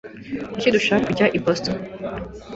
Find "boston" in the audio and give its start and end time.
1.45-1.77